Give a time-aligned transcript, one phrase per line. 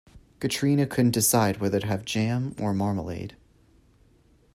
[0.39, 3.35] Katerina couldn't decide whether to have jam or marmalade.